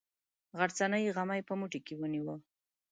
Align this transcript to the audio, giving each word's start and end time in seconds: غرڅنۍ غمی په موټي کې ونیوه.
غرڅنۍ 0.57 1.03
غمی 1.15 1.41
په 1.47 1.53
موټي 1.59 1.79
کې 1.85 1.93
ونیوه. 1.97 2.35